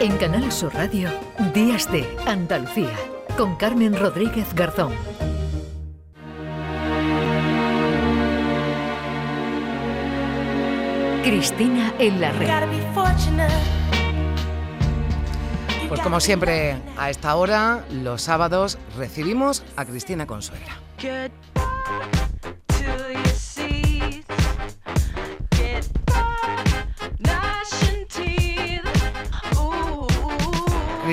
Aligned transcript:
En 0.00 0.16
Canal 0.16 0.52
Sur 0.52 0.72
Radio, 0.74 1.10
Días 1.52 1.90
de 1.90 2.06
Andalucía, 2.24 2.94
con 3.36 3.56
Carmen 3.56 3.98
Rodríguez 3.98 4.54
Garzón. 4.54 4.92
Cristina 11.24 11.92
en 11.98 12.20
la 12.20 12.30
red. 12.30 12.48
Pues 15.88 16.00
como 16.00 16.20
siempre, 16.20 16.76
a 16.96 17.10
esta 17.10 17.34
hora, 17.34 17.84
los 17.90 18.22
sábados, 18.22 18.78
recibimos 18.96 19.64
a 19.74 19.84
Cristina 19.84 20.26
Consuegra. 20.26 20.78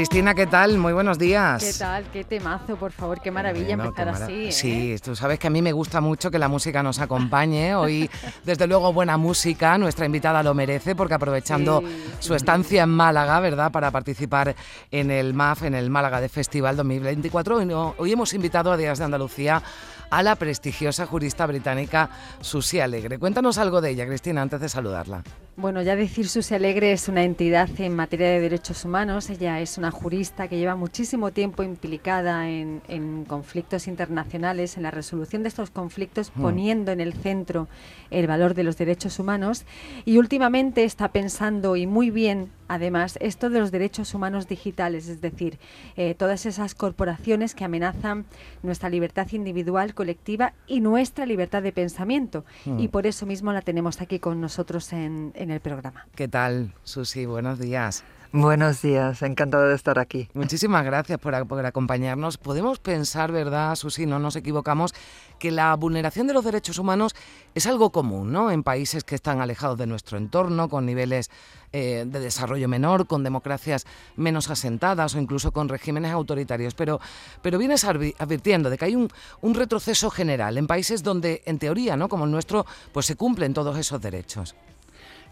Cristina, 0.07 0.35
¿qué 0.35 0.45
tal? 0.45 0.77
Muy 0.77 0.93
buenos 0.93 1.17
días. 1.17 1.63
¿Qué 1.63 1.73
tal? 1.79 2.05
Qué 2.13 2.23
temazo, 2.23 2.75
por 2.75 2.91
favor, 2.91 3.19
qué 3.21 3.31
maravilla 3.31 3.73
empezar 3.73 4.09
así. 4.09 4.49
¿eh? 4.49 4.51
Sí, 4.51 4.95
tú 5.03 5.15
sabes 5.15 5.39
que 5.39 5.47
a 5.47 5.49
mí 5.49 5.63
me 5.63 5.71
gusta 5.71 5.99
mucho 5.99 6.29
que 6.29 6.37
la 6.37 6.47
música 6.47 6.83
nos 6.83 6.99
acompañe. 6.99 7.73
Hoy, 7.73 8.07
desde 8.43 8.67
luego, 8.67 8.93
buena 8.93 9.17
música. 9.17 9.79
Nuestra 9.79 10.05
invitada 10.05 10.43
lo 10.43 10.53
merece 10.53 10.95
porque 10.95 11.15
aprovechando 11.15 11.83
su 12.19 12.35
estancia 12.35 12.83
en 12.83 12.89
Málaga, 12.89 13.39
¿verdad?, 13.39 13.71
para 13.71 13.89
participar 13.89 14.55
en 14.91 15.09
el 15.09 15.33
MAF, 15.33 15.63
en 15.63 15.73
el 15.73 15.89
Málaga 15.89 16.21
de 16.21 16.29
Festival 16.29 16.77
2024. 16.77 17.55
Hoy, 17.55 17.73
hoy 17.97 18.11
hemos 18.11 18.31
invitado 18.35 18.71
a 18.71 18.77
Días 18.77 18.99
de 18.99 19.05
Andalucía 19.05 19.63
a 20.09 20.23
la 20.23 20.35
prestigiosa 20.35 21.05
jurista 21.05 21.45
británica 21.45 22.09
Susi 22.41 22.79
Alegre. 22.79 23.19
Cuéntanos 23.19 23.57
algo 23.57 23.81
de 23.81 23.91
ella, 23.91 24.05
Cristina, 24.05 24.41
antes 24.41 24.61
de 24.61 24.69
saludarla. 24.69 25.23
Bueno, 25.57 25.81
ya 25.81 25.95
decir 25.95 26.27
Susi 26.27 26.53
Alegre 26.53 26.91
es 26.91 27.07
una 27.07 27.23
entidad 27.23 27.69
en 27.77 27.95
materia 27.95 28.27
de 28.27 28.41
derechos 28.41 28.83
humanos. 28.83 29.29
Ella 29.29 29.61
es 29.61 29.77
una 29.77 29.89
jurista 29.89 30.49
que 30.49 30.57
lleva 30.57 30.75
muchísimo 30.75 31.31
tiempo 31.31 31.63
implicada 31.63 32.49
en, 32.49 33.25
conflictos 33.25 33.87
internacionales, 33.87 34.75
en 34.75 34.83
la 34.83 34.91
resolución 34.91 35.43
de 35.43 35.49
estos 35.49 35.69
conflictos, 35.69 36.31
mm. 36.35 36.41
poniendo 36.41 36.91
en 36.91 36.99
el 36.99 37.13
centro 37.13 37.69
el 38.11 38.27
valor 38.27 38.53
de 38.53 38.63
los 38.63 38.77
derechos 38.77 39.17
humanos. 39.17 39.63
Y 40.03 40.17
últimamente 40.17 40.83
está 40.83 41.07
pensando, 41.09 41.77
y 41.77 41.87
muy 41.87 42.11
bien 42.11 42.49
además, 42.67 43.17
esto 43.21 43.49
de 43.49 43.59
los 43.59 43.71
derechos 43.71 44.13
humanos 44.13 44.47
digitales, 44.47 45.07
es 45.07 45.21
decir, 45.21 45.59
eh, 45.95 46.15
todas 46.15 46.45
esas 46.45 46.75
corporaciones 46.75 47.55
que 47.55 47.65
amenazan 47.65 48.25
nuestra 48.63 48.89
libertad 48.89 49.27
individual, 49.31 49.93
colectiva 49.93 50.53
y 50.67 50.81
nuestra 50.81 51.25
libertad 51.25 51.63
de 51.63 51.71
pensamiento. 51.71 52.45
Mm. 52.65 52.79
Y 52.79 52.87
por 52.87 53.07
eso 53.07 53.25
mismo 53.25 53.53
la 53.53 53.61
tenemos 53.61 54.01
aquí 54.01 54.19
con 54.19 54.41
nosotros 54.41 54.91
en 54.93 55.25
en 55.35 55.51
el 55.51 55.59
programa. 55.59 56.07
¿Qué 56.15 56.27
tal, 56.27 56.73
Susi? 56.83 57.25
Buenos 57.25 57.59
días. 57.59 58.03
Buenos 58.37 58.81
días, 58.81 59.21
encantado 59.21 59.69
de 59.69 59.75
estar 59.75 59.97
aquí. 59.97 60.27
Muchísimas 60.33 60.83
gracias 60.83 61.17
por, 61.19 61.33
acompañarnos. 61.33 62.37
Podemos 62.37 62.79
pensar, 62.79 63.31
¿verdad, 63.31 63.73
Susi? 63.77 64.05
No 64.05 64.19
nos 64.19 64.35
equivocamos, 64.35 64.93
que 65.39 65.51
la 65.51 65.73
vulneración 65.77 66.27
de 66.27 66.33
los 66.33 66.43
derechos 66.43 66.77
humanos 66.77 67.15
es 67.53 67.65
algo 67.65 67.93
común, 67.93 68.33
¿no? 68.33 68.51
En 68.51 68.61
países 68.61 69.05
que 69.05 69.15
están 69.15 69.39
alejados 69.39 69.77
de 69.77 69.87
nuestro 69.87 70.17
entorno, 70.17 70.67
con 70.67 70.85
niveles 70.85 71.31
eh, 71.71 72.03
de 72.05 72.19
desarrollo 72.19 72.67
menor, 72.67 73.07
con 73.07 73.23
democracias 73.23 73.85
menos 74.17 74.49
asentadas 74.49 75.15
o 75.15 75.19
incluso 75.21 75.53
con 75.53 75.69
regímenes 75.69 76.11
autoritarios. 76.11 76.75
Pero, 76.75 76.99
pero 77.41 77.57
vienes 77.57 77.85
advirtiendo 77.85 78.69
de 78.69 78.77
que 78.77 78.83
hay 78.83 78.97
un, 78.97 79.07
un 79.39 79.53
retroceso 79.53 80.09
general 80.09 80.57
en 80.57 80.67
países 80.67 81.03
donde, 81.03 81.41
en 81.45 81.57
teoría, 81.57 81.95
¿no? 81.95 82.09
Como 82.09 82.25
el 82.25 82.31
nuestro, 82.31 82.65
pues 82.91 83.05
se 83.05 83.15
cumplen 83.15 83.53
todos 83.53 83.77
esos 83.77 84.01
derechos. 84.01 84.55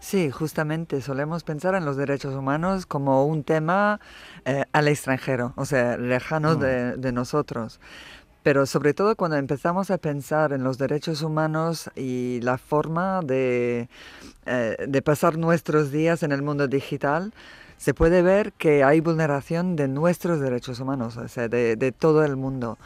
Sí, 0.04 0.30
justamente 0.30 1.00
solemos 1.00 1.44
pensar 1.44 1.74
en 1.74 1.86
los 1.86 1.96
derechos 1.96 2.34
humanos 2.34 2.84
como 2.84 3.24
un 3.24 3.42
tema 3.42 4.00
eh, 4.44 4.64
al 4.70 4.86
extranjero, 4.88 5.54
o 5.56 5.64
sea, 5.64 5.96
lejano 5.96 6.56
mm. 6.56 6.60
de, 7.00 7.12
nosotros. 7.12 7.80
Pero 8.42 8.66
sobre 8.66 8.92
todo 8.92 9.16
cuando 9.16 9.38
empezamos 9.38 9.90
a 9.90 9.96
pensar 9.96 10.52
en 10.52 10.62
los 10.62 10.76
derechos 10.76 11.22
humanos 11.22 11.90
y 11.96 12.38
la 12.42 12.58
forma 12.58 13.22
de, 13.22 13.88
eh, 14.44 14.76
de 14.86 15.00
pasar 15.00 15.38
nuestros 15.38 15.90
días 15.90 16.22
en 16.22 16.32
el 16.32 16.42
mundo 16.42 16.68
digital, 16.68 17.32
se 17.78 17.94
puede 17.94 18.20
ver 18.20 18.52
que 18.52 18.84
hay 18.84 19.00
vulneración 19.00 19.74
de 19.74 19.88
nuestros 19.88 20.38
derechos 20.38 20.80
humanos, 20.80 21.16
o 21.16 21.28
sea, 21.28 21.48
de, 21.48 21.76
de 21.76 21.92
todo 21.92 22.24
el 22.24 22.36
mundo 22.36 22.76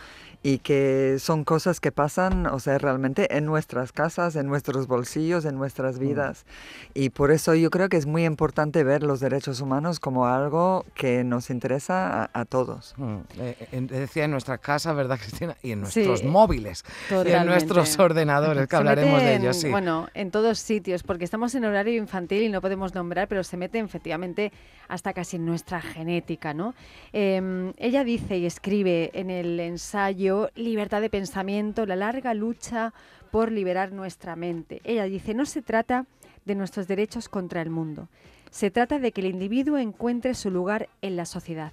y 0.43 0.59
que 0.59 1.17
son 1.19 1.45
cosas 1.45 1.81
que 1.81 1.91
pasan, 1.91 2.47
o 2.47 2.61
sea, 2.61 2.79
realmente 2.79 3.37
en 3.37 3.45
nuestras 3.45 3.91
casas, 3.91 4.37
en 4.37 4.47
nuestros 4.47 4.87
bolsillos, 4.87 5.45
en 5.45 5.57
nuestras 5.57 5.97
mm. 5.97 6.01
vidas. 6.01 6.47
Y 6.95 7.11
por 7.11 7.33
eso 7.33 7.55
yo 7.55 7.71
creo 7.71 7.89
que 7.89 7.97
es 7.97 8.07
muy 8.07 8.25
importante 8.25 8.85
ver 8.85 9.03
los 9.03 9.19
derechos 9.19 9.61
humanos 9.61 9.99
como 9.99 10.27
algo 10.27 10.85
que 10.95 11.25
nos 11.25 11.51
interesa 11.51 12.31
a, 12.33 12.45
todos. 12.45 12.95
Mm. 12.97 13.17
Eh, 13.39 13.69
eh, 13.73 13.81
decía 13.81 14.25
en 14.25 14.31
nuestras 14.31 14.61
casas, 14.61 14.95
¿verdad, 14.95 15.19
Cristina? 15.19 15.57
Y 15.63 15.73
en 15.73 15.81
nuestros 15.81 16.23
móviles, 16.23 16.85
y 17.11 17.31
en 17.31 17.47
nuestros 17.47 17.99
ordenadores, 17.99 18.69
que 18.69 18.77
hablaremos 18.77 19.21
de 19.21 19.37
ellos. 19.37 19.57
Sí. 19.57 19.71
Bueno, 19.71 20.09
en 20.15 20.31
todos 20.31 20.61
sitios, 20.61 21.03
porque 21.03 21.25
estamos 21.25 21.55
en 21.57 21.65
horario 21.65 21.97
infantil 21.97 22.43
y 22.43 22.49
no 22.49 22.61
podemos 22.61 22.95
nombrar, 22.95 23.27
pero 23.27 23.43
se 23.43 23.57
mete 23.57 23.81
efectivamente 23.81 24.53
hasta 24.87 25.13
casi 25.13 25.37
en 25.37 25.47
nuestra 25.47 25.81
genética, 25.81 26.55
¿no? 26.55 26.75
Em, 27.13 27.73
ella 27.77 28.05
dice 28.05 28.39
y 28.39 28.47
escribe 28.47 29.11
en 29.13 29.31
el 29.31 29.59
ensayo 29.61 30.28
libertad 30.55 31.01
de 31.01 31.11
pensamiento, 31.11 31.87
la 31.87 31.97
larga 31.97 32.35
lucha 32.35 32.93
por 33.31 33.53
liberar 33.53 33.93
nuestra 33.93 34.37
mente. 34.37 34.81
Ella 34.85 35.05
dice, 35.05 35.35
no 35.35 35.47
se 35.47 35.63
trata 35.63 36.07
de 36.45 36.55
nuestros 36.55 36.89
derechos 36.89 37.29
contra 37.29 37.61
el 37.63 37.71
mundo, 37.71 38.09
se 38.51 38.71
trata 38.71 38.99
de 38.99 39.13
que 39.13 39.21
el 39.21 39.27
individuo 39.29 39.79
encuentre 39.79 40.35
su 40.35 40.51
lugar 40.51 40.89
en 41.03 41.17
la 41.17 41.27
sociedad. 41.27 41.73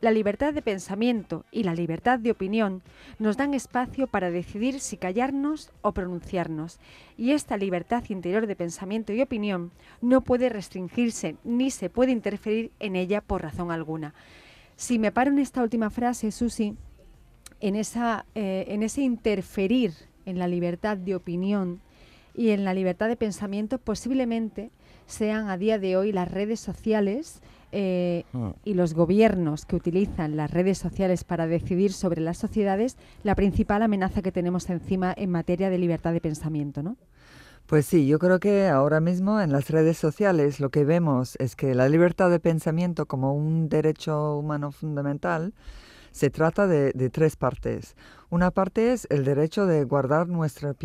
La 0.00 0.10
libertad 0.10 0.52
de 0.52 0.60
pensamiento 0.60 1.46
y 1.50 1.62
la 1.62 1.74
libertad 1.74 2.18
de 2.18 2.30
opinión 2.30 2.82
nos 3.18 3.38
dan 3.38 3.54
espacio 3.54 4.06
para 4.06 4.30
decidir 4.30 4.80
si 4.80 4.98
callarnos 4.98 5.70
o 5.80 5.92
pronunciarnos, 5.92 6.78
y 7.16 7.30
esta 7.30 7.56
libertad 7.56 8.04
interior 8.10 8.46
de 8.46 8.56
pensamiento 8.56 9.14
y 9.14 9.22
opinión 9.22 9.72
no 10.02 10.20
puede 10.20 10.50
restringirse 10.50 11.36
ni 11.44 11.70
se 11.70 11.88
puede 11.88 12.12
interferir 12.12 12.72
en 12.78 12.94
ella 12.94 13.22
por 13.22 13.40
razón 13.40 13.70
alguna. 13.70 14.12
Si 14.76 14.98
me 14.98 15.12
paro 15.12 15.30
en 15.30 15.38
esta 15.38 15.62
última 15.62 15.88
frase, 15.88 16.30
Susi, 16.30 16.76
en, 17.60 17.76
esa, 17.76 18.26
eh, 18.34 18.64
en 18.68 18.82
ese 18.82 19.02
interferir 19.02 19.92
en 20.24 20.38
la 20.38 20.48
libertad 20.48 20.96
de 20.96 21.14
opinión 21.14 21.80
y 22.34 22.50
en 22.50 22.64
la 22.64 22.74
libertad 22.74 23.08
de 23.08 23.16
pensamiento, 23.16 23.78
posiblemente 23.78 24.70
sean 25.06 25.48
a 25.48 25.56
día 25.56 25.78
de 25.78 25.96
hoy 25.96 26.12
las 26.12 26.30
redes 26.30 26.60
sociales 26.60 27.40
eh, 27.72 28.24
ah. 28.34 28.52
y 28.64 28.74
los 28.74 28.94
gobiernos 28.94 29.64
que 29.64 29.76
utilizan 29.76 30.36
las 30.36 30.50
redes 30.50 30.78
sociales 30.78 31.24
para 31.24 31.46
decidir 31.46 31.92
sobre 31.92 32.20
las 32.20 32.38
sociedades 32.38 32.96
la 33.22 33.34
principal 33.34 33.82
amenaza 33.82 34.22
que 34.22 34.32
tenemos 34.32 34.68
encima 34.68 35.14
en 35.16 35.30
materia 35.30 35.70
de 35.70 35.78
libertad 35.78 36.12
de 36.12 36.20
pensamiento, 36.20 36.82
¿no? 36.82 36.96
Pues 37.66 37.84
sí, 37.84 38.06
yo 38.06 38.20
creo 38.20 38.38
que 38.38 38.68
ahora 38.68 39.00
mismo 39.00 39.40
en 39.40 39.50
las 39.50 39.70
redes 39.70 39.98
sociales 39.98 40.60
lo 40.60 40.70
que 40.70 40.84
vemos 40.84 41.34
es 41.40 41.56
que 41.56 41.74
la 41.74 41.88
libertad 41.88 42.30
de 42.30 42.38
pensamiento 42.38 43.06
como 43.06 43.34
un 43.34 43.68
derecho 43.68 44.36
humano 44.36 44.70
fundamental 44.70 45.52
se 46.16 46.30
trata 46.30 46.66
de, 46.66 47.10
tres 47.10 47.36
partes. 47.36 47.94
Una 48.28 48.50
parte 48.50 48.92
es 48.92 49.06
el 49.10 49.24
derecho 49.24 49.66
de 49.66 49.84
guardar 49.84 50.28
nuestros 50.28 50.76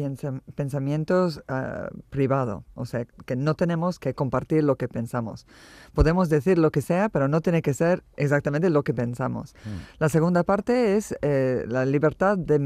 pensamientos 0.56 1.42
uh, 1.50 1.98
privados, 2.10 2.64
o 2.76 2.86
sea, 2.86 3.06
que 3.26 3.36
no 3.36 3.56
tenemos 3.56 3.98
que 3.98 4.14
compartir 4.14 4.64
lo 4.64 4.76
que 4.76 4.88
pensamos. 4.88 5.48
Podemos 5.94 6.30
decir 6.30 6.60
lo 6.60 6.72
que 6.72 6.82
sea, 6.82 7.10
pero 7.10 7.28
no 7.28 7.42
tiene 7.42 7.62
que 7.62 7.74
ser 7.74 8.04
exactamente 8.16 8.70
lo 8.70 8.84
que 8.84 8.94
pensamos. 8.94 9.56
Mm. 9.66 9.70
La 10.00 10.10
segunda 10.10 10.44
parte 10.44 10.98
es 10.98 11.16
eh, 11.22 11.66
la 11.68 11.86
libertad 11.86 12.38
de, 12.38 12.60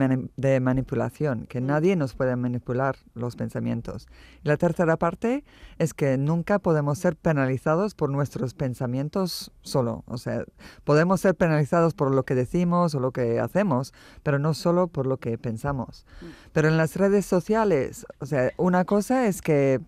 manipulación, 0.59 1.45
que 1.47 1.61
mm. 1.61 1.65
nadie 1.65 1.95
nos 1.95 2.13
puede 2.13 2.35
manipular 2.35 2.97
los 3.13 3.35
pensamientos. 3.35 4.07
Y 4.43 4.49
la 4.49 4.57
tercera 4.57 4.97
parte 4.97 5.45
es 5.79 5.93
que 5.93 6.17
nunca 6.17 6.59
podemos 6.59 6.99
ser 6.99 7.15
penalizados 7.15 7.95
por 7.95 8.09
nuestros 8.09 8.53
pensamientos 8.53 9.51
solo. 9.61 10.03
O 10.07 10.17
sea, 10.17 10.43
podemos 10.83 11.21
ser 11.21 11.35
penalizados 11.35 11.93
por 11.93 12.11
lo 12.11 12.23
que 12.23 12.35
decimos 12.35 12.93
o 12.93 12.99
lo 12.99 13.11
que 13.11 13.39
hacemos, 13.39 13.93
pero 14.23 14.37
no 14.37 14.53
solo 14.65 14.87
por 14.87 15.05
lo 15.05 15.17
que 15.17 15.37
pensamos. 15.37 16.07
Mm. 16.21 16.25
Pero 16.51 16.69
en 16.69 16.77
las 16.77 16.95
redes 16.95 17.27
sociales, 17.27 18.07
o 18.19 18.25
sea, 18.25 18.51
una 18.57 18.83
cosa 18.83 19.27
es 19.27 19.43
que 19.43 19.79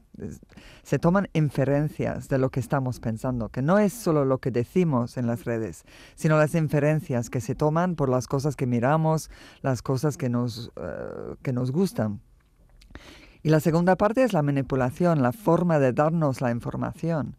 se 0.84 1.00
toman 1.00 1.30
inferencias 1.34 2.30
de 2.30 2.38
lo 2.38 2.52
que 2.52 2.60
estamos 2.60 3.00
pensando, 3.00 3.50
que 3.50 3.64
no 3.64 3.80
es 3.80 3.92
solo 3.92 4.24
lo 4.24 4.38
que 4.38 4.52
decimos 4.52 5.18
en 5.18 5.26
las 5.26 5.46
redes, 5.46 5.84
sino 6.14 6.38
las 6.38 6.54
inferencias 6.54 7.32
que 7.32 7.42
se 7.42 7.56
toman 7.56 7.96
por 7.96 8.10
las 8.10 8.28
cosas 8.28 8.56
que 8.56 8.68
miramos, 8.68 9.32
las 9.64 9.82
cosas 9.82 10.16
que 10.16 10.30
nos, 10.30 10.72
eh, 10.76 11.36
que 11.42 11.54
nos 11.54 11.72
gustan. 11.72 12.22
Y 13.42 13.50
la 13.50 13.60
segunda 13.60 13.96
parte 13.96 14.24
es 14.24 14.32
la 14.32 14.44
manipulación, 14.44 15.24
la 15.24 15.32
forma 15.32 15.80
de 15.80 15.92
darnos 15.92 16.40
la 16.40 16.52
información 16.52 17.36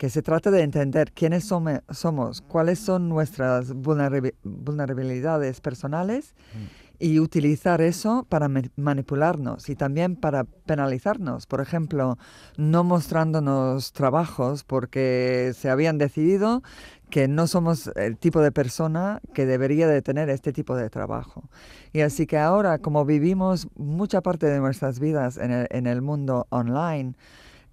que 0.00 0.08
se 0.08 0.22
trata 0.22 0.50
de 0.50 0.62
entender 0.62 1.12
quiénes 1.12 1.44
somos, 1.44 2.40
cuáles 2.48 2.78
son 2.78 3.10
nuestras 3.10 3.74
vulnerabilidades 3.74 5.60
personales 5.60 6.34
mm. 6.54 7.04
y 7.04 7.20
utilizar 7.20 7.82
eso 7.82 8.24
para 8.26 8.48
manipularnos 8.76 9.68
y 9.68 9.76
también 9.76 10.16
para 10.16 10.44
penalizarnos. 10.44 11.44
Por 11.46 11.60
ejemplo, 11.60 12.16
no 12.56 12.82
mostrándonos 12.82 13.92
trabajos 13.92 14.64
porque 14.64 15.52
se 15.54 15.68
habían 15.68 15.98
decidido 15.98 16.62
que 17.10 17.28
no 17.28 17.46
somos 17.46 17.88
el 17.96 18.16
tipo 18.16 18.40
de 18.40 18.52
persona 18.52 19.20
que 19.34 19.44
debería 19.44 19.86
de 19.86 20.00
tener 20.00 20.30
este 20.30 20.54
tipo 20.54 20.76
de 20.76 20.88
trabajo. 20.88 21.50
Y 21.92 22.00
así 22.00 22.26
que 22.26 22.38
ahora, 22.38 22.78
como 22.78 23.04
vivimos 23.04 23.68
mucha 23.76 24.22
parte 24.22 24.46
de 24.46 24.60
nuestras 24.60 24.98
vidas 24.98 25.36
en 25.36 25.86
el, 25.86 26.00
mundo 26.00 26.46
online, 26.48 27.16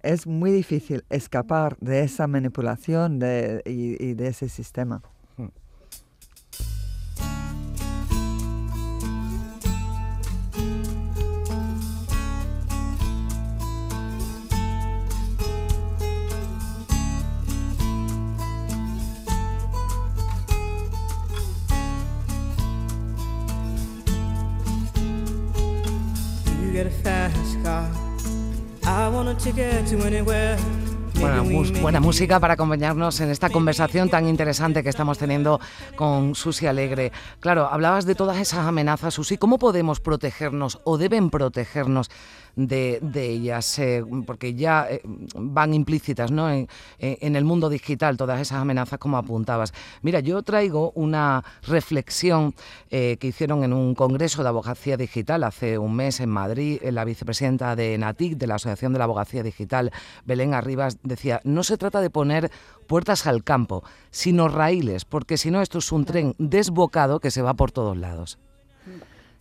es 0.02 0.26
muy 0.26 0.50
difícil 0.50 1.04
escapar 1.10 1.76
de 1.80 2.02
esa 2.02 2.26
manipulación 2.26 3.16
y 3.64 4.14
de 4.14 4.26
ese 4.26 4.48
sistema. 4.48 5.02
Buena, 31.82 32.00
música 32.00 32.38
para 32.38 32.54
acompañarnos 32.54 33.20
en 33.20 33.30
esta 33.30 33.50
conversación 33.50 34.08
tan 34.08 34.28
interesante 34.28 34.82
que 34.82 34.88
estamos 34.88 35.18
teniendo 35.18 35.60
con 35.96 36.34
Susi 36.34 36.66
Alegre. 36.66 37.12
Claro, 37.40 37.66
hablabas 37.66 38.06
de 38.06 38.14
todas 38.14 38.38
esas 38.38 38.60
amenazas, 38.60 39.14
Susi. 39.14 39.36
¿Cómo 39.36 39.58
podemos 39.58 40.00
protegernos 40.00 40.78
o 40.84 40.96
deben 40.96 41.30
protegernos 41.30 42.08
de, 42.58 43.00
ellas, 43.14 43.78
eh, 43.78 44.04
porque 44.26 44.54
ya 44.54 44.86
eh, 44.90 45.00
van 45.34 45.74
implícitas 45.74 46.32
¿no? 46.32 46.50
En, 46.50 46.66
el 46.98 47.44
mundo 47.44 47.68
digital, 47.68 48.16
todas 48.16 48.40
esas 48.40 48.58
amenazas 48.58 48.98
como 48.98 49.16
apuntabas. 49.16 49.72
Mira, 50.02 50.20
yo 50.20 50.42
traigo 50.42 50.90
una 50.94 51.44
reflexión 51.62 52.54
eh, 52.90 53.16
que 53.20 53.28
hicieron 53.28 53.62
en 53.62 53.72
un 53.72 53.94
congreso 53.94 54.42
de 54.42 54.48
abogacía 54.48 54.96
digital 54.96 55.44
hace 55.44 55.78
un 55.78 55.94
mes 55.94 56.20
en 56.20 56.30
Madrid, 56.30 56.80
la 56.82 57.04
vicepresidenta 57.04 57.76
de 57.76 57.96
NATIC, 57.96 58.36
de 58.36 58.46
la 58.46 58.56
Asociación 58.56 58.92
de 58.92 58.98
la 58.98 59.04
Abogacía 59.04 59.42
Digital, 59.42 59.92
Belén 60.24 60.54
Arribas, 60.54 60.98
decía, 61.02 61.40
no 61.44 61.62
se 61.62 61.76
trata 61.76 62.00
de 62.00 62.10
poner 62.10 62.50
puertas 62.86 63.26
al 63.26 63.44
campo, 63.44 63.84
sino 64.10 64.48
raíles, 64.48 65.04
porque 65.04 65.36
si 65.36 65.50
no 65.50 65.62
esto 65.62 65.78
es 65.78 65.92
un 65.92 66.04
tren 66.04 66.34
desbocado 66.38 67.20
que 67.20 67.30
se 67.30 67.42
va 67.42 67.54
por 67.54 67.70
todos 67.70 67.96
lados. 67.96 68.38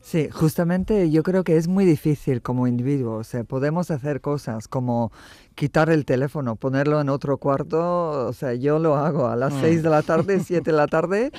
Sí, 0.01 0.29
justamente 0.31 1.09
yo 1.11 1.21
creo 1.21 1.43
que 1.43 1.57
es 1.57 1.67
muy 1.67 1.83
difícil 1.83 2.41
como 2.41 2.67
individuo. 2.67 3.17
O 3.17 3.23
sea, 3.23 3.43
podemos 3.43 3.91
hacer 3.91 4.21
cosas 4.21 4.67
como 4.67 5.11
quitar 5.55 5.89
el 5.89 6.05
teléfono, 6.05 6.55
ponerlo 6.55 7.01
en 7.01 7.09
otro 7.09 7.37
cuarto. 7.37 8.27
O 8.27 8.33
sea, 8.33 8.53
yo 8.53 8.79
lo 8.79 8.95
hago 8.95 9.27
a 9.27 9.35
las 9.35 9.53
6 9.55 9.79
mm. 9.79 9.83
de 9.83 9.89
la 9.89 10.01
tarde, 10.03 10.39
7 10.45 10.71
de 10.71 10.77
la 10.77 10.87
tarde. 10.87 11.31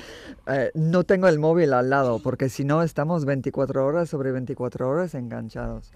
Eh, 0.47 0.71
no 0.75 1.03
tengo 1.03 1.27
el 1.27 1.39
móvil 1.39 1.73
al 1.73 1.89
lado 1.89 2.19
porque 2.19 2.49
si 2.49 2.63
no 2.63 2.83
estamos 2.83 3.25
24 3.25 3.85
horas 3.85 4.09
sobre 4.09 4.31
24 4.31 4.87
horas 4.87 5.15
enganchados. 5.15 5.91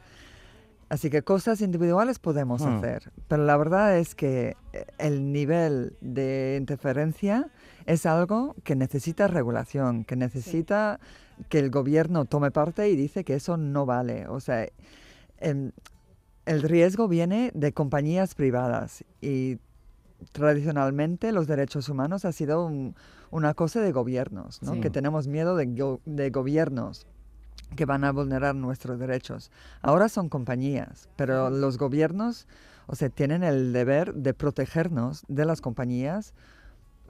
Así 0.89 1.10
que 1.10 1.24
cosas 1.24 1.62
individuales 1.62 2.19
podemos 2.19 2.62
mm. 2.62 2.68
hacer, 2.68 3.12
pero 3.27 3.45
la 3.45 3.57
verdad 3.57 3.98
es 3.98 4.15
que 4.15 4.56
eh, 4.74 4.86
el 5.00 5.31
nivel 5.31 5.95
de 6.01 6.56
interferencia 6.60 7.50
es 7.86 8.06
algo 8.06 8.56
que 8.63 8.75
necesita 8.75 9.27
regulación, 9.27 10.06
que 10.06 10.15
necesita 10.15 11.00
que 11.50 11.59
el 11.59 11.69
gobierno 11.69 12.25
tome 12.25 12.51
parte 12.51 12.89
y 12.89 12.95
dice 12.95 13.24
que 13.24 13.35
eso 13.35 13.57
no 13.57 13.85
vale. 13.85 14.27
O 14.27 14.39
sea, 14.39 14.68
em, 15.39 15.71
el 16.45 16.62
riesgo 16.63 17.07
viene 17.07 17.51
de 17.53 17.74
compañías 17.74 18.35
privadas 18.35 19.03
y 19.21 19.59
tradicionalmente 20.31 21.31
los 21.31 21.47
derechos 21.47 21.89
humanos 21.89 22.25
ha 22.25 22.31
sido 22.31 22.71
una 23.31 23.53
cosa 23.53 23.81
de 23.81 23.91
gobiernos, 23.91 24.62
¿no? 24.62 24.80
que 24.80 24.89
tenemos 24.89 25.27
miedo 25.27 25.56
de, 25.56 26.00
de, 26.06 26.30
gobiernos 26.30 27.06
que 27.75 27.86
van 27.86 28.03
a 28.03 28.12
vulnerar 28.12 28.56
nuestros 28.56 29.00
derechos. 29.00 29.51
Ahora 29.81 30.07
son 30.07 30.29
compañías, 30.29 31.09
pero 31.15 31.50
los 31.50 31.77
gobiernos, 31.77 32.47
o 32.88 32.95
sea, 32.95 33.09
tienen 33.09 33.44
el 33.44 33.74
deber 33.74 34.13
de 34.13 34.33
protegernos 34.33 35.24
de 35.27 35.45
las 35.45 35.62
compañías 35.62 36.33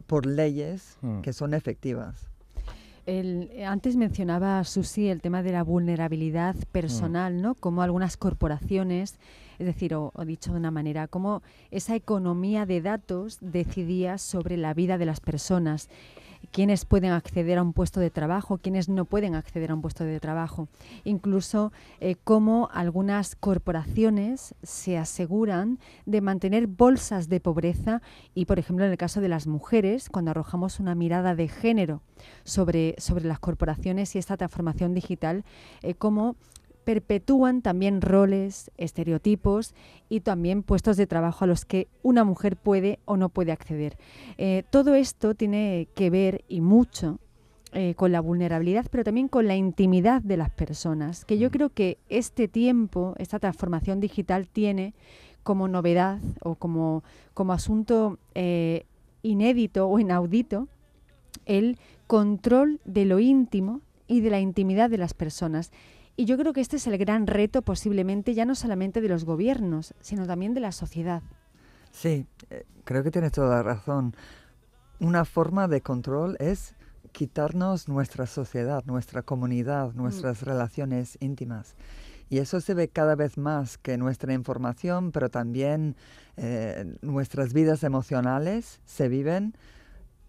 por 0.07 0.25
leyes 0.25 0.97
hmm. 1.01 1.21
que 1.21 1.33
son 1.33 1.53
efectivas. 1.53 2.29
Eh, 3.05 3.65
antes 3.65 3.97
mencionaba 3.97 4.63
Susi 4.63 5.09
el 5.09 5.21
tema 5.21 5.43
de 5.43 5.51
la 5.51 5.63
vulnerabilidad 5.63 6.55
personal, 6.71 7.41
¿no? 7.41 7.53
Como 7.53 7.81
algunas 7.81 8.15
corporaciones, 8.15 9.19
es 9.59 9.65
decir, 9.65 9.93
o, 9.95 10.11
dicho 10.25 10.53
de 10.53 10.59
una 10.59 10.71
manera, 10.71 11.07
como 11.07 11.43
esa 11.69 11.95
economía 11.95 12.65
de 12.65 12.81
datos 12.81 13.39
decidía 13.41 14.17
sobre 14.17 14.55
la 14.55 14.73
vida 14.73 14.97
de 14.97 15.05
las 15.05 15.19
personas 15.19 15.89
quiénes 16.53 16.85
pueden 16.85 17.11
acceder 17.11 17.57
a 17.57 17.63
un 17.63 17.73
puesto 17.73 17.99
de 17.99 18.11
trabajo, 18.11 18.59
quiénes 18.59 18.87
no 18.87 19.05
pueden 19.05 19.33
acceder 19.33 19.71
a 19.71 19.73
un 19.73 19.81
puesto 19.81 20.03
de 20.05 20.19
trabajo. 20.19 20.69
Incluso 21.03 21.73
eh, 21.99 22.15
cómo 22.23 22.69
algunas 22.71 23.35
corporaciones 23.35 24.53
se 24.61 24.97
aseguran 24.99 25.79
de 26.05 26.21
mantener 26.21 26.67
bolsas 26.67 27.27
de 27.27 27.39
pobreza 27.39 28.01
y, 28.35 28.45
por 28.45 28.59
ejemplo, 28.59 28.85
en 28.85 28.91
el 28.91 28.97
caso 28.97 29.19
de 29.19 29.29
las 29.29 29.47
mujeres, 29.47 30.09
cuando 30.09 30.31
arrojamos 30.31 30.79
una 30.79 30.93
mirada 30.93 31.33
de 31.33 31.47
género 31.47 32.01
sobre, 32.43 32.93
sobre 32.99 33.25
las 33.25 33.39
corporaciones 33.39 34.15
y 34.15 34.19
esta 34.19 34.37
transformación 34.37 34.93
digital, 34.93 35.43
eh, 35.81 35.95
cómo 35.95 36.35
perpetúan 36.83 37.61
también 37.61 38.01
roles, 38.01 38.71
estereotipos 38.77 39.73
y 40.09 40.21
también 40.21 40.63
puestos 40.63 40.97
de 40.97 41.07
trabajo 41.07 41.45
a 41.45 41.47
los 41.47 41.65
que 41.65 41.87
una 42.01 42.23
mujer 42.23 42.57
puede 42.57 42.99
o 43.05 43.17
no 43.17 43.29
puede 43.29 43.51
acceder. 43.51 43.97
Eh, 44.37 44.63
todo 44.69 44.95
esto 44.95 45.35
tiene 45.35 45.87
que 45.95 46.09
ver 46.09 46.43
y 46.47 46.61
mucho 46.61 47.19
eh, 47.75 47.95
con 47.95 48.11
la 48.11 48.21
vulnerabilidad, 48.21 48.85
pero 48.91 49.03
también 49.03 49.27
con 49.27 49.47
la 49.47 49.55
intimidad 49.55 50.21
de 50.21 50.37
las 50.37 50.51
personas, 50.51 51.25
que 51.25 51.39
yo 51.39 51.49
mm. 51.49 51.51
creo 51.51 51.69
que 51.69 51.97
este 52.07 52.47
tiempo, 52.47 53.15
esta 53.17 53.39
transformación 53.39 53.99
digital 53.99 54.47
tiene 54.47 54.93
como 55.41 55.67
novedad 55.67 56.19
o 56.41 56.55
como, 56.55 57.03
como 57.33 57.51
asunto 57.51 58.19
eh, 58.35 58.85
inédito 59.23 59.89
o 59.89 59.97
inaudito 59.99 60.67
el 61.45 61.77
control 62.07 62.79
de 62.85 63.05
lo 63.05 63.19
íntimo 63.19 63.81
y 64.07 64.21
de 64.21 64.29
la 64.29 64.39
intimidad 64.39 64.89
de 64.89 64.97
las 64.97 65.13
personas. 65.13 65.71
Y 66.15 66.25
yo 66.25 66.37
creo 66.37 66.53
que 66.53 66.61
este 66.61 66.77
es 66.77 66.87
el 66.87 66.97
gran 66.97 67.25
reto 67.25 67.63
posiblemente 67.63 68.33
ya 68.33 68.45
no 68.45 68.55
solamente 68.55 69.01
de 69.01 69.09
los 69.09 69.25
gobiernos, 69.25 69.95
sino 69.99 70.27
también 70.27 70.53
de 70.53 70.59
la 70.59 70.71
sociedad. 70.71 71.23
Sí, 71.91 72.25
eh, 72.49 72.65
creo 72.83 73.03
que 73.03 73.11
tienes 73.11 73.31
toda 73.31 73.55
la 73.55 73.63
razón. 73.63 74.15
Una 74.99 75.25
forma 75.25 75.67
de 75.67 75.81
control 75.81 76.37
es 76.39 76.75
quitarnos 77.11 77.87
nuestra 77.87 78.25
sociedad, 78.25 78.83
nuestra 78.85 79.23
comunidad, 79.23 79.93
mm. 79.93 79.97
nuestras 79.97 80.43
relaciones 80.43 81.17
íntimas. 81.19 81.75
Y 82.29 82.39
eso 82.39 82.61
se 82.61 82.73
ve 82.73 82.87
cada 82.87 83.15
vez 83.15 83.37
más 83.37 83.77
que 83.77 83.97
nuestra 83.97 84.33
información, 84.33 85.11
pero 85.11 85.29
también 85.29 85.95
eh, 86.37 86.95
nuestras 87.01 87.53
vidas 87.53 87.83
emocionales 87.83 88.81
se 88.85 89.07
viven 89.07 89.55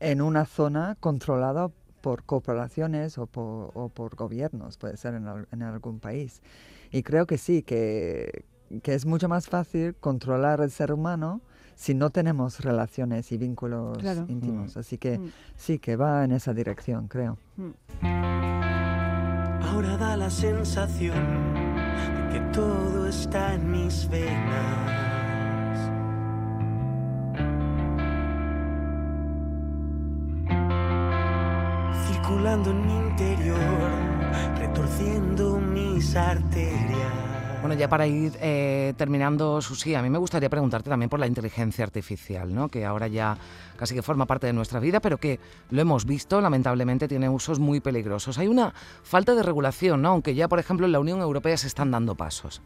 en 0.00 0.21
una 0.21 0.45
zona 0.45 0.97
controlada 1.00 1.71
por 2.04 2.23
corporaciones 2.25 3.16
o 3.16 3.26
por, 3.26 4.14
gobiernos, 4.14 4.76
puede 4.76 4.99
ser 4.99 5.14
en, 5.14 5.62
algún 5.62 6.00
país. 6.00 6.42
Y 6.90 7.02
creo 7.02 7.26
que 7.26 7.38
sí, 7.38 7.62
que, 7.62 8.44
es 8.82 9.06
mucho 9.06 9.26
más 9.26 9.49
fácil 9.49 9.94
controlar 9.94 10.61
al 10.61 10.70
ser 10.70 10.92
humano 10.92 11.40
si 11.75 11.94
no 11.94 12.11
tenemos 12.11 12.61
relaciones 12.61 13.32
y 13.32 13.38
vínculos 13.38 13.96
íntimos. 14.28 14.76
Mm. 14.76 14.78
Así 14.78 14.99
que 14.99 15.18
mm. 15.18 15.32
sí, 15.56 15.78
que 15.78 15.96
va 15.96 16.25
en 16.25 16.32
esa 16.32 16.52
dirección, 16.52 17.08
creo. 17.08 17.38
Mm. 17.56 17.70
Ahora 19.62 19.96
da 19.96 20.14
la 20.18 20.28
sensación 20.28 21.54
de 21.54 22.34
que 22.34 22.40
todo 22.52 23.08
está 23.08 23.54
en 23.54 23.70
mis 23.70 24.06
venas 24.11 25.03
en 32.43 32.87
mi 32.87 32.97
interior, 32.97 33.57
retorciendo 34.59 35.57
mis 35.59 36.17
arterias. 36.17 37.61
Bueno, 37.61 37.76
ya 37.76 37.88
para 37.88 38.07
ir 38.07 38.33
eh, 38.41 38.93
terminando, 38.97 39.62
Susi, 39.62 39.95
a 39.95 40.03
mí 40.03 40.11
me 40.11 40.19
gustaría 40.19 40.50
preguntarte 40.50 40.91
también 40.91 41.09
por 41.09 41.21
la 41.21 41.26
inteligencia 41.26 41.85
artificial, 41.85 42.53
¿no? 42.53 42.69
que 42.69 42.85
ahora 42.85 43.07
ya 43.07 43.38
casi 43.76 43.95
que 43.95 44.03
forma 44.03 44.26
parte 44.26 44.49
de 44.49 44.53
nuestra 44.53 44.81
vida, 44.81 45.00
pero 45.00 45.17
que 45.17 45.38
lo 45.71 45.81
hemos 45.81 46.05
visto, 46.05 46.41
lamentablemente 46.41 47.09
tiene 47.09 47.29
usos 47.29 47.61
muy 47.61 47.81
peligrosos. 47.81 48.37
Hay 48.38 48.49
una 48.49 48.75
falta 49.03 49.35
de 49.35 49.43
regulación, 49.43 50.03
¿no? 50.03 50.11
aunque 50.11 50.35
ya, 50.35 50.49
por 50.49 50.59
ejemplo, 50.59 50.87
en 50.87 50.93
la 50.93 51.00
Unión 51.00 51.21
Europea 51.21 51.57
se 51.57 51.69
están 51.69 51.93
dando 51.93 52.17
pasos. 52.17 52.61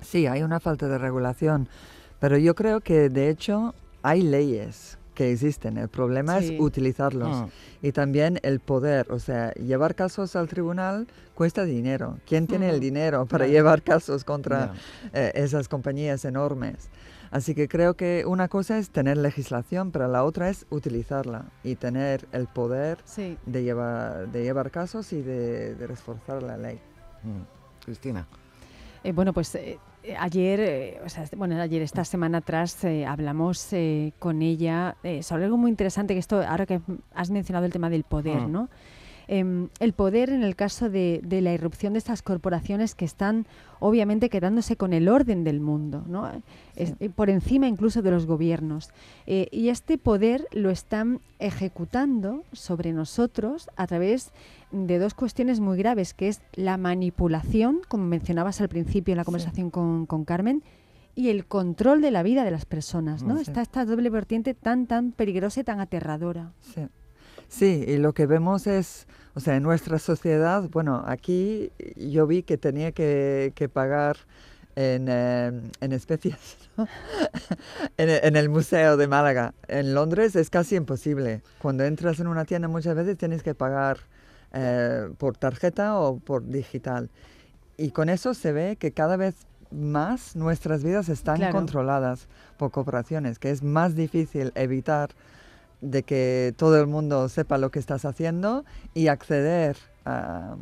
Sí, 0.00 0.26
hay 0.26 0.42
una 0.42 0.58
falta 0.58 0.88
de 0.88 0.98
regulación, 0.98 1.68
pero 2.18 2.38
yo 2.38 2.54
creo 2.54 2.80
que 2.80 3.10
de 3.10 3.28
hecho 3.28 3.74
hay 4.02 4.22
leyes 4.22 4.98
que 5.14 5.32
existen. 5.32 5.76
El 5.78 5.88
problema 5.88 6.40
Sí. 6.40 6.54
es 6.54 6.60
utilizarlos. 6.60 7.42
Mm. 7.42 7.86
Y 7.86 7.92
también 7.92 8.38
el 8.42 8.60
poder, 8.60 9.10
o 9.12 9.18
sea, 9.18 9.52
llevar 9.54 9.94
casos 9.94 10.36
al 10.36 10.48
tribunal 10.48 11.06
cuesta 11.34 11.64
dinero. 11.64 12.18
¿Quién 12.26 12.46
tiene 12.46 12.70
el 12.70 12.80
dinero 12.80 13.26
para 13.26 13.46
llevar 13.46 13.82
casos 13.82 14.24
contra 14.24 14.72
eh, 15.12 15.32
esas 15.34 15.68
compañías 15.68 16.24
enormes? 16.24 16.88
Así 17.30 17.54
que 17.54 17.66
creo 17.66 17.94
que 17.94 18.24
una 18.26 18.48
cosa 18.48 18.76
es 18.76 18.90
tener 18.90 19.16
legislación, 19.16 19.90
pero 19.90 20.06
la 20.06 20.22
otra 20.24 20.50
es 20.50 20.66
utilizarla 20.68 21.46
y 21.64 21.76
tener 21.76 22.26
el 22.32 22.46
poder 22.46 22.98
Sí. 23.04 23.38
de 23.46 23.62
llevar, 23.62 24.28
de 24.30 24.42
llevar 24.42 24.70
casos 24.70 25.12
y 25.14 25.22
de, 25.22 25.74
de 25.74 25.86
reforzar 25.86 26.42
la 26.42 26.58
ley. 26.58 26.78
Mm. 27.22 27.84
Cristina. 27.86 28.26
Eh, 29.02 29.12
bueno, 29.12 29.32
pues 29.32 29.54
eh, 29.54 29.78
ayer, 30.18 30.60
eh, 30.60 31.00
o 31.04 31.08
sea, 31.08 31.22
este- 31.24 31.36
bueno, 31.36 31.60
ayer, 31.60 31.82
esta 31.82 32.04
semana 32.04 32.38
atrás, 32.38 32.82
eh, 32.84 33.06
hablamos 33.06 33.72
eh, 33.72 34.12
con 34.18 34.42
ella 34.42 34.96
eh, 35.02 35.22
sobre 35.22 35.44
algo 35.44 35.56
muy 35.56 35.70
interesante, 35.70 36.14
que 36.14 36.20
esto, 36.20 36.42
ahora 36.42 36.66
que 36.66 36.80
has 37.14 37.30
mencionado 37.30 37.66
el 37.66 37.72
tema 37.72 37.88
del 37.90 38.04
poder, 38.04 38.40
Mm. 38.42 38.52
¿no? 38.52 38.68
Em, 39.34 39.68
el 39.80 39.94
poder 39.94 40.28
en 40.28 40.42
el 40.42 40.56
caso 40.56 40.90
de, 40.90 41.22
de 41.24 41.40
la 41.40 41.54
irrupción 41.54 41.94
de 41.94 41.98
estas 42.00 42.20
corporaciones 42.20 42.94
que 42.94 43.06
están 43.06 43.46
obviamente 43.80 44.28
quedándose 44.28 44.76
con 44.76 44.92
el 44.92 45.08
orden 45.08 45.42
del 45.42 45.58
mundo, 45.58 46.04
¿no? 46.06 46.30
Es- 46.76 46.92
eh, 47.00 47.08
por 47.08 47.30
encima 47.30 47.66
incluso 47.66 48.02
de 48.02 48.10
los 48.10 48.26
gobiernos. 48.26 48.90
Eh, 49.26 49.48
y 49.50 49.70
este 49.70 49.96
poder 49.96 50.46
lo 50.52 50.68
están 50.68 51.20
ejecutando 51.38 52.42
sobre 52.52 52.92
nosotros 52.92 53.70
a 53.76 53.86
través 53.86 54.32
de 54.70 54.98
dos 54.98 55.14
cuestiones 55.14 55.60
muy 55.60 55.78
graves, 55.78 56.12
que 56.12 56.28
es 56.28 56.42
la 56.54 56.76
manipulación, 56.76 57.80
como 57.88 58.04
mencionabas 58.04 58.60
al 58.60 58.68
principio 58.68 59.12
en 59.12 59.16
la 59.16 59.22
Sí. 59.22 59.26
conversación 59.26 59.70
con, 59.70 60.04
con 60.04 60.24
Carmen, 60.26 60.62
y 61.14 61.28
el 61.30 61.46
control 61.46 62.00
de 62.02 62.10
la 62.10 62.22
vida 62.22 62.44
de 62.44 62.50
las 62.50 62.64
personas, 62.66 63.22
¿no? 63.22 63.34
Mm. 63.34 63.38
Sí. 63.38 63.42
Está 63.44 63.62
esta 63.62 63.84
doble 63.86 64.10
vertiente 64.10 64.52
tan, 64.54 64.86
tan 64.86 65.12
peligrosa 65.12 65.60
y 65.60 65.64
tan 65.64 65.80
aterradora. 65.80 66.52
Sí. 66.60 66.82
Sí, 67.52 67.84
y 67.86 67.98
lo 67.98 68.14
que 68.14 68.24
vemos 68.24 68.66
es, 68.66 69.06
o 69.34 69.40
sea, 69.40 69.56
en 69.56 69.62
nuestra 69.62 69.98
sociedad, 69.98 70.70
bueno, 70.70 71.04
aquí 71.06 71.70
yo 71.96 72.26
vi 72.26 72.42
que 72.42 72.56
tenía 72.56 72.92
que, 72.92 73.52
que 73.54 73.68
pagar 73.68 74.16
en, 74.74 75.06
eh, 75.10 75.60
en 75.82 75.92
especies 75.92 76.56
¿no? 76.78 76.88
en, 77.98 78.08
e- 78.08 78.20
en 78.26 78.36
el 78.36 78.48
Museo 78.48 78.96
de 78.96 79.06
Málaga. 79.06 79.52
En 79.68 79.92
Londres 79.94 80.34
es 80.34 80.48
casi 80.48 80.76
imposible. 80.76 81.42
Cuando 81.60 81.84
entras 81.84 82.20
en 82.20 82.26
una 82.26 82.46
tienda 82.46 82.68
muchas 82.68 82.94
veces 82.96 83.18
tienes 83.18 83.42
que 83.42 83.54
pagar 83.54 83.98
eh, 84.54 85.10
por 85.18 85.36
tarjeta 85.36 85.98
o 85.98 86.16
por 86.20 86.46
digital. 86.46 87.10
Y 87.76 87.90
con 87.90 88.08
eso 88.08 88.32
se 88.32 88.52
ve 88.52 88.76
que 88.76 88.92
cada 88.92 89.18
vez 89.18 89.34
más 89.70 90.36
nuestras 90.36 90.82
vidas 90.84 91.10
están 91.10 91.36
Claro. 91.36 91.52
controladas 91.52 92.28
por 92.56 92.70
corporaciones, 92.70 93.38
que 93.38 93.50
es 93.50 93.62
más 93.62 93.94
difícil 93.94 94.52
evitar 94.54 95.10
de 95.82 96.02
que 96.04 96.54
todo 96.56 96.80
el 96.80 96.86
mundo 96.86 97.28
sepa 97.28 97.58
lo 97.58 97.70
que 97.70 97.78
estás 97.78 98.06
haciendo 98.06 98.64
y 98.94 99.08
acceder 99.08 99.76
a, 100.06 100.56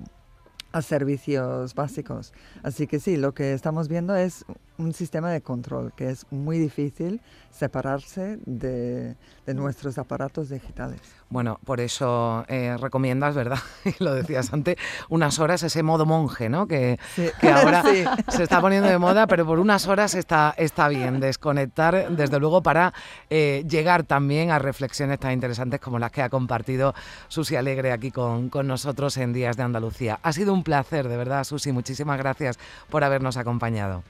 a 0.72 0.82
servicios 0.82 1.74
básicos. 1.74 2.32
Así 2.62 2.86
que 2.86 2.98
sí, 2.98 3.16
lo 3.16 3.32
que 3.32 3.52
estamos 3.52 3.88
viendo 3.88 4.16
es 4.16 4.44
un 4.80 4.92
sistema 4.94 5.30
de 5.30 5.42
control 5.42 5.92
que 5.94 6.10
es 6.10 6.26
muy 6.30 6.58
difícil 6.58 7.20
separarse 7.50 8.38
de, 8.46 9.14
de 9.46 9.54
nuestros 9.54 9.98
aparatos 9.98 10.48
digitales. 10.48 11.00
Bueno, 11.28 11.60
por 11.64 11.80
eso 11.80 12.44
eh, 12.48 12.76
recomiendas, 12.80 13.34
¿verdad? 13.34 13.58
Y 13.84 13.92
lo 14.02 14.14
decías 14.14 14.52
antes, 14.52 14.76
unas 15.08 15.38
horas 15.38 15.62
ese 15.62 15.82
modo 15.82 16.06
monje, 16.06 16.48
¿no? 16.48 16.66
Que, 16.66 16.98
Sí. 17.14 17.28
que 17.40 17.50
ahora 17.50 17.82
Sí. 17.90 18.04
se 18.28 18.42
está 18.44 18.60
poniendo 18.60 18.88
de 18.88 18.98
moda, 18.98 19.26
pero 19.26 19.44
por 19.46 19.58
unas 19.58 19.86
horas 19.86 20.14
está, 20.14 20.54
está 20.56 20.88
bien 20.88 21.20
desconectar, 21.20 22.10
desde 22.16 22.38
luego, 22.40 22.62
para 22.62 22.92
eh, 23.28 23.64
llegar 23.68 24.02
también 24.04 24.50
a 24.50 24.58
reflexiones 24.58 25.18
tan 25.20 25.32
interesantes 25.32 25.80
como 25.80 25.98
las 25.98 26.10
que 26.10 26.22
ha 26.22 26.30
compartido 26.30 26.94
Susi 27.28 27.56
Alegre 27.56 27.92
aquí 27.92 28.10
con, 28.10 28.48
con 28.48 28.66
nosotros 28.66 29.16
en 29.18 29.32
Días 29.32 29.56
de 29.56 29.62
Andalucía. 29.62 30.18
Ha 30.22 30.32
sido 30.32 30.52
un 30.54 30.64
placer, 30.64 31.08
de 31.08 31.16
verdad, 31.16 31.44
Susi. 31.44 31.72
Muchísimas 31.72 32.18
gracias 32.18 32.58
por 32.88 33.04
habernos 33.04 33.36
acompañado. 33.36 34.02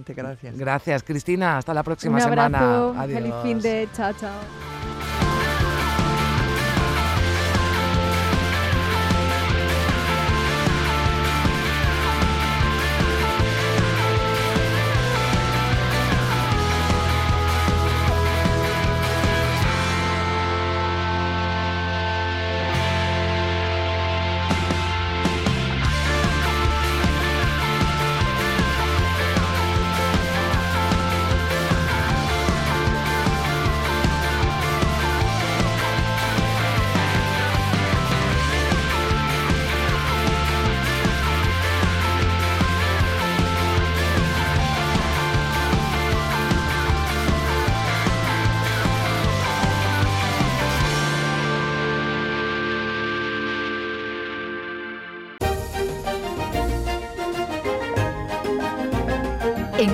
Igualmente, 0.00 0.14
gracias. 0.14 0.58
Gracias, 0.58 1.02
Cristina. 1.02 1.58
Hasta 1.58 1.74
la 1.74 1.82
próxima 1.82 2.16
Un 2.16 2.22
abrazo, 2.22 2.48
semana. 2.48 3.02
Adiós. 3.02 3.18
feliz 3.20 3.34
fin 3.42 3.60
de 3.60 3.88
chao, 3.94 4.12
chao. 4.14 4.69